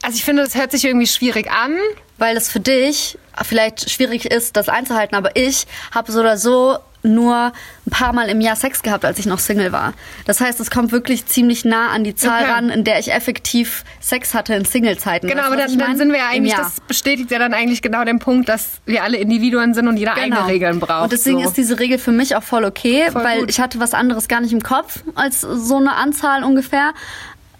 Also 0.05 0.17
ich 0.17 0.23
finde, 0.23 0.43
das 0.43 0.55
hört 0.55 0.71
sich 0.71 0.85
irgendwie 0.85 1.07
schwierig 1.07 1.51
an. 1.51 1.75
Weil 2.17 2.37
es 2.37 2.49
für 2.49 2.61
dich 2.61 3.17
vielleicht 3.43 3.89
schwierig 3.89 4.25
ist, 4.25 4.55
das 4.55 4.69
einzuhalten, 4.69 5.17
aber 5.17 5.35
ich 5.35 5.67
habe 5.93 6.13
so 6.13 6.21
oder 6.21 6.37
so 6.37 6.77
nur 7.03 7.51
ein 7.85 7.91
paar 7.91 8.13
Mal 8.13 8.29
im 8.29 8.41
Jahr 8.41 8.55
Sex 8.55 8.81
gehabt, 8.81 9.05
als 9.05 9.19
ich 9.19 9.25
noch 9.25 9.39
Single 9.39 9.71
war. 9.71 9.93
Das 10.25 10.41
heißt, 10.41 10.59
es 10.59 10.71
kommt 10.71 10.91
wirklich 10.91 11.25
ziemlich 11.27 11.65
nah 11.65 11.89
an 11.89 12.03
die 12.03 12.15
Zahl 12.15 12.43
okay. 12.43 12.51
ran, 12.51 12.69
in 12.69 12.83
der 12.83 12.99
ich 12.99 13.13
effektiv 13.13 13.83
Sex 13.99 14.33
hatte 14.33 14.55
in 14.55 14.65
Single-Zeiten. 14.65 15.27
Genau, 15.27 15.43
aber 15.43 15.57
dann, 15.57 15.77
dann, 15.77 15.97
sind 15.97 16.11
wir 16.11 16.19
ja 16.19 16.29
eigentlich, 16.29 16.55
das 16.55 16.79
bestätigt 16.81 17.29
ja 17.29 17.37
dann 17.37 17.53
eigentlich 17.53 17.81
genau 17.81 18.03
den 18.05 18.19
Punkt, 18.19 18.49
dass 18.49 18.81
wir 18.85 19.03
alle 19.03 19.17
Individuen 19.17 19.73
sind 19.73 19.87
und 19.87 19.97
jeder 19.97 20.15
genau. 20.15 20.37
eigene 20.37 20.47
Regeln 20.47 20.79
braucht. 20.79 21.03
Und 21.03 21.11
deswegen 21.11 21.43
so. 21.43 21.49
ist 21.49 21.57
diese 21.57 21.79
Regel 21.79 21.99
für 21.99 22.11
mich 22.11 22.35
auch 22.35 22.43
voll 22.43 22.65
okay, 22.65 23.11
voll 23.11 23.23
weil 23.23 23.39
gut. 23.41 23.49
ich 23.49 23.59
hatte 23.59 23.79
was 23.79 23.93
anderes 23.93 24.27
gar 24.27 24.41
nicht 24.41 24.53
im 24.53 24.63
Kopf 24.63 25.03
als 25.13 25.41
so 25.41 25.77
eine 25.77 25.95
Anzahl 25.95 26.43
ungefähr 26.43 26.93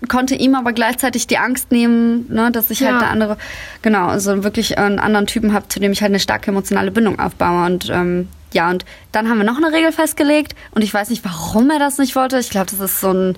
konnte 0.07 0.35
ihm 0.35 0.55
aber 0.55 0.73
gleichzeitig 0.73 1.27
die 1.27 1.37
Angst 1.37 1.71
nehmen, 1.71 2.31
ne, 2.31 2.51
dass 2.51 2.69
ich 2.69 2.81
halt 2.81 2.91
ja. 2.91 2.99
halt 2.99 3.03
eine 3.03 3.11
andere, 3.11 3.37
genau, 3.81 4.07
also 4.07 4.43
wirklich 4.43 4.77
einen 4.77 4.99
anderen 4.99 5.27
Typen 5.27 5.53
habe, 5.53 5.67
zu 5.67 5.79
dem 5.79 5.91
ich 5.91 6.01
halt 6.01 6.11
eine 6.11 6.19
starke 6.19 6.51
emotionale 6.51 6.91
Bindung 6.91 7.19
aufbaue. 7.19 7.65
Und 7.65 7.89
ähm, 7.89 8.27
ja, 8.53 8.69
und 8.69 8.85
dann 9.11 9.29
haben 9.29 9.37
wir 9.37 9.45
noch 9.45 9.57
eine 9.57 9.71
Regel 9.71 9.91
festgelegt 9.91 10.55
und 10.71 10.83
ich 10.83 10.93
weiß 10.93 11.09
nicht, 11.09 11.25
warum 11.25 11.69
er 11.69 11.79
das 11.79 11.97
nicht 11.97 12.15
wollte. 12.15 12.39
Ich 12.39 12.49
glaube, 12.49 12.67
das 12.71 12.79
ist 12.79 12.99
so 12.99 13.11
ein. 13.11 13.37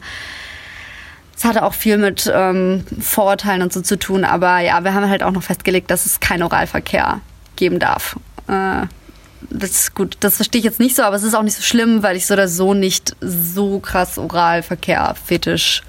Es 1.35 1.45
hatte 1.45 1.63
auch 1.63 1.75
viel 1.75 1.99
mit 1.99 2.31
ähm, 2.33 2.83
Vorurteilen 2.99 3.61
und 3.61 3.71
so 3.71 3.81
zu 3.81 3.99
tun, 3.99 4.23
aber 4.23 4.59
ja, 4.59 4.83
wir 4.83 4.95
haben 4.95 5.07
halt 5.07 5.21
auch 5.21 5.31
noch 5.31 5.43
festgelegt, 5.43 5.91
dass 5.91 6.07
es 6.07 6.19
keinen 6.19 6.41
Oralverkehr 6.41 7.21
geben 7.55 7.77
darf. 7.77 8.15
Äh, 8.47 8.87
das 9.51 9.71
ist 9.71 9.95
gut, 9.95 10.17
das 10.21 10.37
verstehe 10.37 10.59
ich 10.59 10.65
jetzt 10.65 10.79
nicht 10.79 10.95
so, 10.95 11.03
aber 11.03 11.15
es 11.15 11.21
ist 11.21 11.35
auch 11.35 11.43
nicht 11.43 11.55
so 11.55 11.61
schlimm, 11.61 12.01
weil 12.01 12.15
ich 12.15 12.25
so 12.25 12.33
oder 12.33 12.47
so 12.47 12.73
nicht 12.73 13.15
so 13.21 13.79
krass 13.79 14.17
Oralverkehr 14.17 15.15
fetisch 15.25 15.83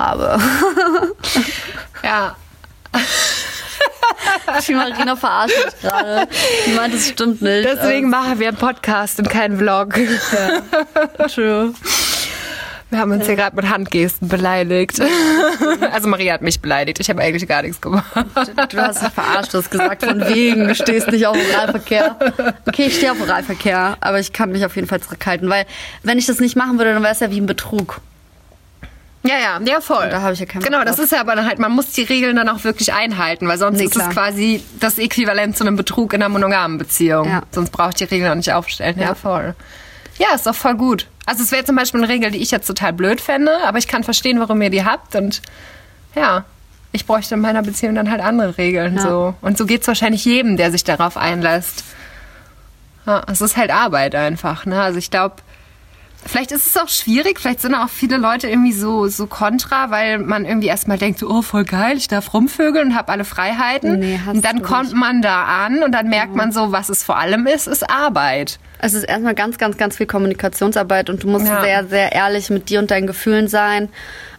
habe. 0.00 0.40
ja. 2.02 2.36
Die 4.66 4.74
Marina 4.74 5.16
verarscht 5.16 5.54
mich 5.64 5.80
gerade. 5.80 6.28
Die 6.66 6.72
meint, 6.72 6.92
das 6.92 7.08
stimmt 7.08 7.40
nicht. 7.40 7.64
Deswegen 7.64 8.06
ähm. 8.06 8.10
machen 8.10 8.38
wir 8.38 8.48
einen 8.48 8.56
Podcast 8.56 9.18
und 9.18 9.30
keinen 9.30 9.58
Vlog. 9.58 9.96
Ja. 9.96 11.26
True. 11.26 11.72
Wir 12.90 12.98
haben 12.98 13.12
uns 13.12 13.26
hier 13.26 13.36
gerade 13.36 13.54
mit 13.54 13.68
Handgesten 13.68 14.28
beleidigt. 14.28 15.00
Also 15.92 16.08
Maria 16.08 16.34
hat 16.34 16.42
mich 16.42 16.60
beleidigt. 16.60 17.00
Ich 17.00 17.10
habe 17.10 17.20
eigentlich 17.20 17.46
gar 17.48 17.62
nichts 17.62 17.80
gemacht. 17.80 18.04
Du 18.14 18.78
hast 18.78 19.02
dich 19.02 19.08
verarscht, 19.10 19.52
du 19.52 19.58
hast 19.58 19.70
gesagt, 19.70 20.04
von 20.04 20.20
wegen, 20.28 20.68
du 20.68 20.74
stehst 20.74 21.08
nicht 21.10 21.26
auf 21.26 21.36
Oralverkehr. 21.36 22.16
Okay, 22.66 22.86
ich 22.86 22.96
stehe 22.96 23.12
auf 23.12 23.20
Oralverkehr, 23.20 23.96
aber 24.00 24.20
ich 24.20 24.32
kann 24.32 24.50
mich 24.52 24.64
auf 24.64 24.76
jeden 24.76 24.88
Fall 24.88 25.00
zurückhalten, 25.00 25.48
weil 25.48 25.66
wenn 26.02 26.18
ich 26.18 26.26
das 26.26 26.40
nicht 26.40 26.56
machen 26.56 26.78
würde, 26.78 26.94
dann 26.94 27.02
wäre 27.02 27.12
es 27.12 27.20
ja 27.20 27.30
wie 27.30 27.40
ein 27.40 27.46
Betrug. 27.46 28.00
Ja, 29.22 29.34
ja, 29.38 29.60
ja, 29.62 29.80
voll. 29.80 30.04
Und 30.04 30.12
da 30.12 30.22
habe 30.22 30.32
ich 30.32 30.40
ja 30.40 30.46
keinen 30.46 30.62
Genau, 30.62 30.82
das 30.82 30.98
ist 30.98 31.12
ja 31.12 31.20
aber 31.20 31.36
dann 31.36 31.46
halt, 31.46 31.58
man 31.58 31.72
muss 31.72 31.90
die 31.92 32.02
Regeln 32.02 32.36
dann 32.36 32.48
auch 32.48 32.64
wirklich 32.64 32.92
einhalten, 32.94 33.46
weil 33.48 33.58
sonst 33.58 33.78
nee, 33.78 33.84
ist 33.84 33.96
es 33.96 34.08
quasi 34.08 34.64
das 34.80 34.98
Äquivalent 34.98 35.56
zu 35.56 35.64
einem 35.64 35.76
Betrug 35.76 36.14
in 36.14 36.22
einer 36.22 36.30
monogamen 36.30 36.78
Beziehung. 36.78 37.28
Ja. 37.28 37.42
Sonst 37.50 37.70
brauche 37.70 37.90
ich 37.90 37.96
die 37.96 38.04
Regeln 38.04 38.30
auch 38.30 38.36
nicht 38.36 38.52
aufstellen. 38.52 38.98
Ja, 38.98 39.08
ja 39.08 39.14
voll. 39.14 39.54
Ja, 40.18 40.34
ist 40.34 40.46
doch 40.46 40.54
voll 40.54 40.74
gut. 40.74 41.06
Also 41.26 41.42
es 41.42 41.52
wäre 41.52 41.64
zum 41.64 41.76
Beispiel 41.76 42.02
eine 42.02 42.12
Regel, 42.12 42.30
die 42.30 42.38
ich 42.38 42.50
jetzt 42.50 42.66
total 42.66 42.92
blöd 42.92 43.20
fände, 43.20 43.52
aber 43.64 43.78
ich 43.78 43.88
kann 43.88 44.04
verstehen, 44.04 44.40
warum 44.40 44.60
ihr 44.62 44.70
die 44.70 44.84
habt 44.84 45.14
und 45.14 45.42
ja, 46.14 46.44
ich 46.92 47.06
bräuchte 47.06 47.34
in 47.34 47.40
meiner 47.40 47.62
Beziehung 47.62 47.94
dann 47.94 48.10
halt 48.10 48.20
andere 48.20 48.58
Regeln. 48.58 48.96
Ja. 48.96 49.02
So. 49.02 49.34
Und 49.40 49.56
so 49.58 49.66
geht 49.66 49.82
es 49.82 49.88
wahrscheinlich 49.88 50.24
jedem, 50.24 50.56
der 50.56 50.70
sich 50.70 50.82
darauf 50.82 51.16
einlässt. 51.16 51.84
Ja, 53.06 53.22
es 53.30 53.40
ist 53.40 53.56
halt 53.56 53.70
Arbeit 53.70 54.14
einfach. 54.14 54.66
Ne? 54.66 54.80
Also 54.80 54.98
ich 54.98 55.10
glaube, 55.10 55.36
Vielleicht 56.24 56.52
ist 56.52 56.66
es 56.66 56.76
auch 56.76 56.88
schwierig, 56.88 57.40
vielleicht 57.40 57.62
sind 57.62 57.74
auch 57.74 57.88
viele 57.88 58.18
Leute 58.18 58.48
irgendwie 58.48 58.72
so, 58.72 59.08
so 59.08 59.26
kontra, 59.26 59.90
weil 59.90 60.18
man 60.18 60.44
irgendwie 60.44 60.68
erstmal 60.68 60.98
denkt, 60.98 61.18
so, 61.18 61.28
oh, 61.28 61.40
voll 61.40 61.64
geil, 61.64 61.96
ich 61.96 62.08
darf 62.08 62.34
rumvögeln 62.34 62.88
und 62.88 62.94
habe 62.94 63.10
alle 63.10 63.24
Freiheiten. 63.24 64.00
Nee, 64.00 64.20
und 64.28 64.44
dann 64.44 64.60
kommt 64.60 64.90
nicht. 64.90 64.96
man 64.96 65.22
da 65.22 65.44
an 65.44 65.82
und 65.82 65.92
dann 65.92 66.08
merkt 66.08 66.32
ja. 66.32 66.36
man 66.36 66.52
so, 66.52 66.72
was 66.72 66.90
es 66.90 67.02
vor 67.02 67.18
allem 67.18 67.46
ist, 67.46 67.66
ist 67.66 67.88
Arbeit. 67.88 68.58
Es 68.78 68.92
ist 68.92 69.04
erstmal 69.04 69.34
ganz, 69.34 69.56
ganz, 69.56 69.78
ganz 69.78 69.96
viel 69.96 70.06
Kommunikationsarbeit 70.06 71.08
und 71.08 71.22
du 71.22 71.28
musst 71.28 71.46
ja. 71.46 71.62
sehr, 71.62 71.86
sehr 71.86 72.12
ehrlich 72.12 72.50
mit 72.50 72.68
dir 72.68 72.80
und 72.80 72.90
deinen 72.90 73.06
Gefühlen 73.06 73.48
sein 73.48 73.88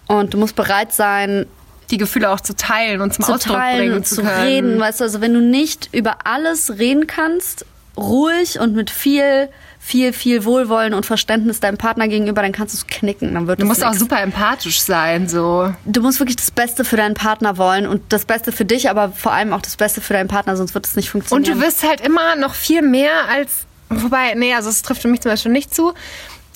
und 0.08 0.34
du 0.34 0.38
musst 0.38 0.56
bereit 0.56 0.94
sein, 0.94 1.48
die 1.90 1.98
Gefühle 1.98 2.30
auch 2.30 2.42
zu 2.42 2.56
teilen 2.56 3.02
und 3.02 3.14
zum 3.14 3.26
zu 3.26 3.34
Ausdruck 3.34 3.58
teilen 3.58 3.80
bringen 3.80 3.96
und 3.96 4.08
zu, 4.08 4.16
zu 4.16 4.22
reden. 4.22 4.80
Weißt 4.80 5.00
du, 5.00 5.04
also 5.04 5.20
wenn 5.22 5.34
du 5.34 5.42
nicht 5.42 5.90
über 5.94 6.26
alles 6.26 6.78
reden 6.80 7.08
kannst, 7.08 7.66
ruhig 7.98 8.60
und 8.60 8.76
mit 8.76 8.90
viel 8.90 9.50
viel, 9.84 10.14
viel 10.14 10.46
Wohlwollen 10.46 10.94
und 10.94 11.08
Verständnis 11.08 11.60
deinem 11.60 11.78
Partner 11.78 12.08
gegenüber, 12.08 12.44
dann 12.44 12.52
kannst 12.52 12.76
du 12.76 12.78
es 12.78 12.88
knicken. 12.88 13.34
Dann 13.34 13.48
wird 13.48 13.60
du 13.60 13.66
musst 13.66 13.82
nix. 13.82 13.92
auch 13.92 13.98
super 13.98 14.22
empathisch 14.22 14.80
sein, 14.80 15.28
so. 15.28 15.74
Du 15.86 16.02
musst 16.02 16.20
wirklich 16.20 16.38
das 16.38 16.52
Beste 16.52 16.86
für 16.86 16.98
deinen 16.98 17.16
Partner 17.16 17.58
wollen 17.58 17.88
und 17.88 18.02
das 18.14 18.26
Beste 18.26 18.52
für 18.52 18.64
dich, 18.64 18.92
aber 18.92 19.12
vor 19.12 19.34
allem 19.34 19.52
auch 19.54 19.62
das 19.62 19.78
Beste 19.78 20.00
für 20.00 20.14
deinen 20.14 20.28
Partner, 20.28 20.56
sonst 20.56 20.76
wird 20.76 20.86
es 20.86 20.96
nicht 20.96 21.10
funktionieren. 21.10 21.52
Und 21.52 21.60
du 21.60 21.66
wirst 21.66 21.84
halt 21.84 22.00
immer 22.00 22.36
noch 22.36 22.54
viel 22.54 22.84
mehr 22.84 23.28
als, 23.28 23.66
wobei, 23.90 24.36
nee, 24.36 24.54
also 24.54 24.70
es 24.70 24.84
trifft 24.84 25.02
für 25.02 25.08
mich 25.08 25.22
zum 25.22 25.32
Beispiel 25.32 25.52
nicht 25.52 25.74
zu, 25.74 25.94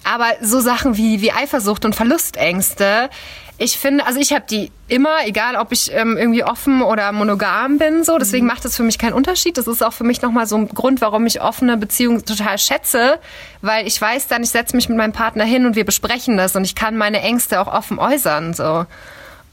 aber 0.04 0.28
so 0.42 0.60
Sachen 0.60 0.96
wie, 0.96 1.22
wie 1.22 1.32
Eifersucht 1.32 1.84
und 1.84 1.96
Verlustängste, 1.96 3.10
ich 3.58 3.78
finde, 3.78 4.06
also 4.06 4.20
ich 4.20 4.34
habe 4.34 4.46
die 4.50 4.72
immer, 4.88 5.26
egal 5.26 5.56
ob 5.56 5.72
ich 5.72 5.92
ähm, 5.94 6.18
irgendwie 6.18 6.44
offen 6.44 6.82
oder 6.82 7.12
monogam 7.14 7.78
bin, 7.78 8.04
so. 8.04 8.18
Deswegen 8.18 8.46
mhm. 8.46 8.52
macht 8.52 8.66
das 8.66 8.76
für 8.76 8.84
mich 8.84 9.00
keinen 9.00 9.14
Unterschied. 9.14 9.58
Das 9.58 9.68
ist 9.68 9.82
auch 9.82 9.94
für 9.94 10.04
mich 10.04 10.22
nochmal 10.22 10.46
so 10.46 10.58
ein 10.58 10.68
Grund, 10.68 11.00
warum 11.00 11.26
ich 11.26 11.42
offene 11.42 11.78
Beziehungen 11.78 12.26
total 12.26 12.58
schätze, 12.58 13.20
weil 13.62 13.88
ich 13.88 14.00
weiß 14.00 14.28
dann, 14.28 14.44
ich 14.44 14.50
setze 14.50 14.76
mich 14.76 14.90
mit 14.90 14.98
meinem 14.98 15.14
Partner 15.14 15.46
hin 15.46 15.66
und 15.66 15.76
wir 15.76 15.86
besprechen 15.86 16.36
das 16.38 16.56
und 16.56 16.66
ich 16.66 16.76
kann 16.76 16.98
meine 16.98 17.22
Ängste 17.22 17.62
auch 17.62 17.68
offen 17.68 17.98
äußern, 17.98 18.54
so. 18.54 18.86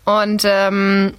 Und 0.05 0.43
ähm, 0.45 1.15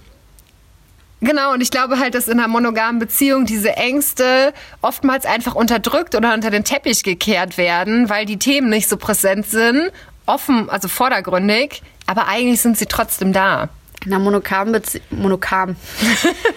Genau, 1.20 1.54
und 1.54 1.62
ich 1.62 1.70
glaube 1.70 1.98
halt, 1.98 2.14
dass 2.14 2.28
in 2.28 2.38
einer 2.38 2.48
monogamen 2.48 2.98
Beziehung 2.98 3.46
diese 3.46 3.78
Ängste 3.78 4.52
oftmals 4.82 5.24
einfach 5.24 5.54
unterdrückt 5.54 6.14
oder 6.14 6.34
unter 6.34 6.50
den 6.50 6.64
Teppich 6.64 7.02
gekehrt 7.02 7.56
werden, 7.56 8.10
weil 8.10 8.26
die 8.26 8.38
Themen 8.38 8.68
nicht 8.68 8.90
so 8.90 8.98
präsent 8.98 9.46
sind, 9.46 9.90
offen, 10.26 10.68
also 10.68 10.86
vordergründig, 10.88 11.82
aber 12.06 12.28
eigentlich 12.28 12.60
sind 12.60 12.78
sie 12.78 12.86
trotzdem 12.86 13.32
da. 13.32 13.68
In 14.04 14.12
einer 14.12 14.22
monogamen 14.22 14.72
Beziehung, 14.72 15.04
monogam. 15.10 15.76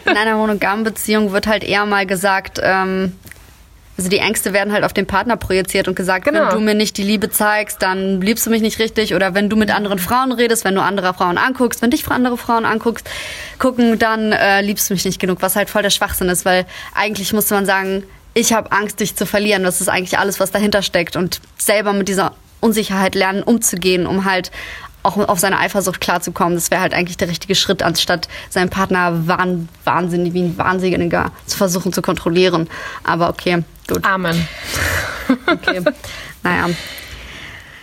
in 0.06 0.18
einer 0.18 0.36
monogamen 0.36 0.84
Beziehung 0.84 1.32
wird 1.32 1.48
halt 1.48 1.64
eher 1.64 1.86
mal 1.86 2.06
gesagt, 2.06 2.60
ähm, 2.62 3.14
also 3.98 4.10
die 4.10 4.20
Ängste 4.20 4.54
werden 4.54 4.74
halt 4.74 4.84
auf 4.84 4.94
den 4.94 5.08
Partner 5.08 5.38
projiziert 5.38 5.88
und 5.88 5.96
gesagt, 5.96 6.26
genau. 6.26 6.42
wenn 6.42 6.50
du 6.50 6.60
mir 6.60 6.76
nicht 6.76 6.98
die 6.98 7.04
Liebe 7.04 7.32
zeigst, 7.32 7.82
dann 7.82 8.22
liebst 8.22 8.46
du 8.46 8.52
mich 8.52 8.62
nicht 8.62 8.78
richtig. 8.78 9.16
Oder 9.16 9.34
wenn 9.34 9.50
du 9.50 9.56
mit 9.56 9.72
anderen 9.72 9.98
Frauen 9.98 10.32
redest, 10.32 10.66
wenn 10.66 10.76
du 10.76 10.82
andere 10.82 11.14
Frauen 11.16 11.40
anguckst, 11.40 11.82
wenn 11.82 11.90
dich 11.90 12.08
andere 12.08 12.38
Frauen 12.38 12.66
anguckst, 12.66 13.10
gucken, 13.58 13.98
dann 13.98 14.34
äh, 14.34 14.62
liebst 14.62 14.90
du 14.90 14.94
mich 14.94 15.04
nicht 15.04 15.20
genug. 15.20 15.42
Was 15.42 15.56
halt 15.56 15.70
voll 15.70 15.82
der 15.82 15.90
Schwachsinn 15.90 16.30
ist, 16.30 16.46
weil 16.46 16.68
eigentlich 16.94 17.34
musste 17.34 17.56
man 17.56 17.66
sagen, 17.66 18.04
ich 18.36 18.54
habe 18.54 18.72
Angst, 18.72 19.00
dich 19.00 19.16
zu 19.16 19.26
verlieren. 19.26 19.64
Das 19.64 19.82
ist 19.82 19.90
eigentlich 19.90 20.20
alles, 20.20 20.40
was 20.40 20.52
dahinter 20.52 20.84
steckt. 20.84 21.16
Und 21.16 21.42
selber 21.58 21.92
mit 21.94 22.08
dieser 22.08 22.34
Unsicherheit 22.60 23.16
lernen, 23.16 23.42
umzugehen, 23.42 24.06
um 24.06 24.26
halt 24.26 24.52
auch 25.08 25.18
auf 25.18 25.40
seine 25.40 25.58
Eifersucht 25.60 26.02
klarzukommen. 26.02 26.56
Das 26.56 26.70
wäre 26.70 26.82
halt 26.82 26.94
eigentlich 26.94 27.18
der 27.18 27.30
richtige 27.30 27.56
Schritt, 27.56 27.82
anstatt 27.82 28.28
seinen 28.50 28.70
Partner 28.70 29.28
wahn, 29.28 29.70
wahnsinnig 29.86 30.34
wie 30.34 30.44
ein 30.44 30.58
Wahnsinniger 30.58 31.32
zu 31.46 31.58
versuchen 31.58 31.94
zu 31.94 32.02
kontrollieren. 32.02 32.70
Aber 33.04 33.30
okay, 33.30 33.64
gut. 33.88 34.06
Amen. 34.06 34.48
Okay, 35.46 35.82
naja. 36.44 36.70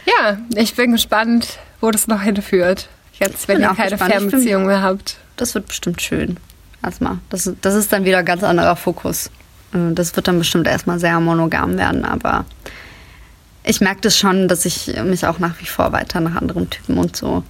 Ja, 0.07 0.38
ich 0.54 0.75
bin 0.75 0.93
gespannt, 0.93 1.59
wo 1.81 1.90
das 1.90 2.07
noch 2.07 2.23
hinführt. 2.23 2.88
Jetzt, 3.19 3.49
wenn 3.49 3.61
ihr 3.61 3.69
keine 3.69 3.99
Fernbeziehung 3.99 4.66
mehr 4.66 4.83
habt. 4.83 5.16
Das 5.37 5.54
wird 5.54 5.66
bestimmt 5.66 6.00
schön. 6.00 6.38
Erstmal. 6.83 7.19
Das, 7.31 7.50
das 7.61 7.75
ist 7.75 7.93
dann 7.93 8.04
wieder 8.04 8.19
ein 8.19 8.25
ganz 8.25 8.43
anderer 8.43 8.76
Fokus. 8.76 9.31
Äh, 9.73 9.93
das 9.93 10.14
wird 10.16 10.28
dann 10.28 10.38
bestimmt 10.38 10.66
erstmal 10.66 10.99
sehr 10.99 11.19
monogam 11.21 11.76
werden, 11.78 12.04
aber 12.04 12.45
ich 13.64 13.80
merke 13.80 14.02
das 14.02 14.16
schon, 14.16 14.47
dass 14.47 14.64
ich 14.64 14.94
mich 15.04 15.26
auch 15.26 15.38
nach 15.38 15.61
wie 15.61 15.66
vor 15.66 15.92
weiter 15.92 16.21
nach 16.21 16.37
anderen 16.40 16.71
Typen 16.71 16.99
und 16.99 17.16
so 17.16 17.42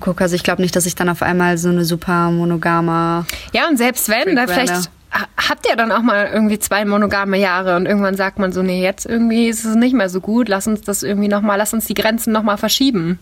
gucke. 0.00 0.24
Also 0.24 0.34
ich 0.34 0.42
glaube 0.42 0.62
nicht, 0.62 0.74
dass 0.74 0.86
ich 0.86 0.94
dann 0.94 1.08
auf 1.08 1.22
einmal 1.22 1.56
so 1.58 1.68
eine 1.68 1.84
super 1.84 2.30
monogame. 2.30 3.24
Ja, 3.52 3.68
und 3.68 3.76
selbst 3.76 4.08
wenn, 4.08 4.34
da 4.34 4.46
vielleicht 4.46 4.90
habt 5.36 5.66
ihr 5.68 5.76
dann 5.76 5.92
auch 5.92 6.02
mal 6.02 6.28
irgendwie 6.32 6.58
zwei 6.58 6.84
monogame 6.84 7.38
Jahre 7.38 7.76
und 7.76 7.86
irgendwann 7.86 8.16
sagt 8.16 8.38
man 8.38 8.52
so, 8.52 8.62
nee, 8.62 8.82
jetzt 8.82 9.06
irgendwie 9.06 9.46
ist 9.46 9.64
es 9.64 9.76
nicht 9.76 9.94
mehr 9.94 10.08
so 10.08 10.20
gut, 10.20 10.48
lass 10.48 10.66
uns 10.66 10.80
das 10.80 11.04
irgendwie 11.04 11.28
nochmal, 11.28 11.58
lass 11.58 11.72
uns 11.72 11.86
die 11.86 11.94
Grenzen 11.94 12.32
nochmal 12.32 12.58
verschieben. 12.58 13.20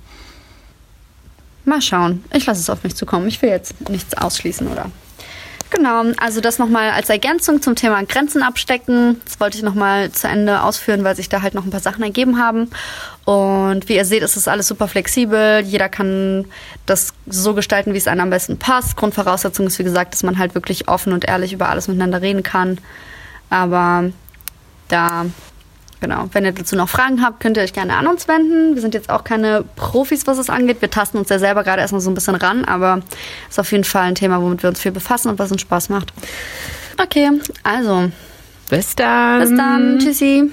Mal 1.64 1.82
schauen. 1.82 2.24
Ich 2.32 2.46
lasse 2.46 2.60
es 2.60 2.70
auf 2.70 2.82
mich 2.82 2.96
zukommen. 2.96 3.28
Ich 3.28 3.40
will 3.42 3.50
jetzt 3.50 3.88
nichts 3.88 4.14
ausschließen, 4.14 4.66
oder? 4.66 4.90
Genau, 5.74 6.04
also 6.18 6.42
das 6.42 6.58
nochmal 6.58 6.90
als 6.90 7.08
Ergänzung 7.08 7.62
zum 7.62 7.76
Thema 7.76 8.04
Grenzen 8.04 8.42
abstecken. 8.42 9.18
Das 9.24 9.40
wollte 9.40 9.56
ich 9.56 9.62
nochmal 9.62 10.12
zu 10.12 10.28
Ende 10.28 10.62
ausführen, 10.62 11.02
weil 11.02 11.16
sich 11.16 11.30
da 11.30 11.40
halt 11.40 11.54
noch 11.54 11.64
ein 11.64 11.70
paar 11.70 11.80
Sachen 11.80 12.02
ergeben 12.02 12.38
haben. 12.38 12.68
Und 13.24 13.88
wie 13.88 13.96
ihr 13.96 14.04
seht, 14.04 14.22
ist 14.22 14.36
das 14.36 14.48
alles 14.48 14.68
super 14.68 14.86
flexibel. 14.86 15.60
Jeder 15.60 15.88
kann 15.88 16.44
das 16.84 17.14
so 17.26 17.54
gestalten, 17.54 17.94
wie 17.94 17.98
es 17.98 18.06
einem 18.06 18.20
am 18.20 18.30
besten 18.30 18.58
passt. 18.58 18.96
Grundvoraussetzung 18.96 19.66
ist, 19.66 19.78
wie 19.78 19.84
gesagt, 19.84 20.12
dass 20.12 20.22
man 20.22 20.36
halt 20.36 20.54
wirklich 20.54 20.88
offen 20.88 21.14
und 21.14 21.24
ehrlich 21.24 21.54
über 21.54 21.70
alles 21.70 21.88
miteinander 21.88 22.20
reden 22.20 22.42
kann. 22.42 22.76
Aber 23.48 24.10
da 24.88 25.24
Genau. 26.02 26.28
Wenn 26.32 26.44
ihr 26.44 26.50
dazu 26.50 26.74
noch 26.74 26.88
Fragen 26.88 27.22
habt, 27.22 27.38
könnt 27.38 27.56
ihr 27.56 27.62
euch 27.62 27.72
gerne 27.72 27.94
an 27.94 28.08
uns 28.08 28.26
wenden. 28.26 28.74
Wir 28.74 28.82
sind 28.82 28.92
jetzt 28.92 29.08
auch 29.08 29.22
keine 29.22 29.64
Profis, 29.76 30.26
was 30.26 30.36
es 30.36 30.50
angeht. 30.50 30.82
Wir 30.82 30.90
tasten 30.90 31.16
uns 31.16 31.28
ja 31.28 31.38
selber 31.38 31.62
gerade 31.62 31.80
erstmal 31.80 32.00
so 32.00 32.10
ein 32.10 32.14
bisschen 32.14 32.34
ran, 32.34 32.64
aber 32.64 33.02
ist 33.48 33.60
auf 33.60 33.70
jeden 33.70 33.84
Fall 33.84 34.02
ein 34.02 34.16
Thema, 34.16 34.42
womit 34.42 34.64
wir 34.64 34.70
uns 34.70 34.80
viel 34.80 34.90
befassen 34.90 35.28
und 35.28 35.38
was 35.38 35.52
uns 35.52 35.60
Spaß 35.60 35.90
macht. 35.90 36.12
Okay, 37.00 37.30
also. 37.62 38.10
Bis 38.68 38.96
dann. 38.96 39.40
Bis 39.42 39.56
dann. 39.56 39.98
Tschüssi. 40.00 40.50